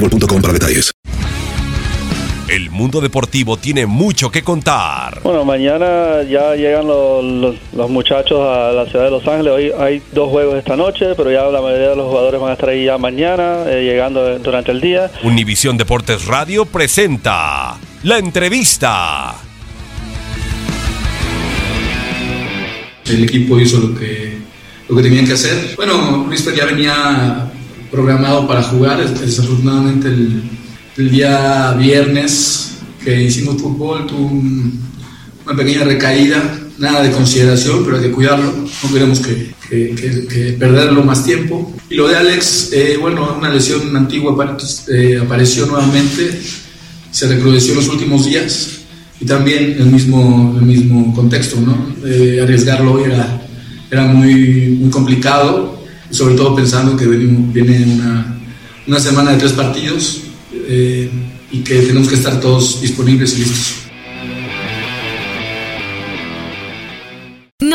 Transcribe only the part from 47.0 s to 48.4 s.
Se recrudeció en los últimos